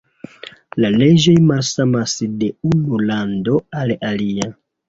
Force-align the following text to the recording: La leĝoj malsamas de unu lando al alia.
La 0.83 0.89
leĝoj 1.01 1.35
malsamas 1.51 2.17
de 2.41 2.49
unu 2.73 3.05
lando 3.13 3.63
al 3.83 3.97
alia. 4.11 4.53